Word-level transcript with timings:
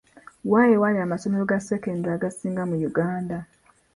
Wa 0.51 0.61
ewali 0.73 0.97
amasomero 1.05 1.43
ga 1.51 1.59
sekendule 1.67 2.13
agasinga 2.17 2.63
mu 2.69 2.75
Uganda. 2.89 3.37